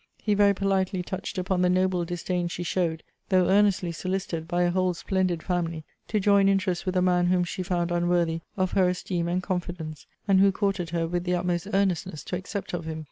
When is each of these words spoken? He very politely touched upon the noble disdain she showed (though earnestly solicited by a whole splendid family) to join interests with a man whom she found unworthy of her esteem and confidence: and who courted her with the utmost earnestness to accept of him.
He 0.17 0.33
very 0.33 0.55
politely 0.55 1.03
touched 1.03 1.37
upon 1.37 1.61
the 1.61 1.69
noble 1.69 2.05
disdain 2.05 2.47
she 2.47 2.63
showed 2.63 3.03
(though 3.29 3.47
earnestly 3.49 3.91
solicited 3.91 4.47
by 4.47 4.63
a 4.63 4.71
whole 4.71 4.95
splendid 4.95 5.43
family) 5.43 5.83
to 6.07 6.19
join 6.19 6.49
interests 6.49 6.87
with 6.87 6.95
a 6.97 7.03
man 7.03 7.27
whom 7.27 7.43
she 7.43 7.61
found 7.61 7.91
unworthy 7.91 8.41
of 8.57 8.71
her 8.71 8.89
esteem 8.89 9.27
and 9.27 9.43
confidence: 9.43 10.07
and 10.27 10.39
who 10.39 10.51
courted 10.51 10.89
her 10.89 11.07
with 11.07 11.23
the 11.23 11.35
utmost 11.35 11.67
earnestness 11.71 12.23
to 12.23 12.35
accept 12.35 12.73
of 12.73 12.85
him. 12.85 12.99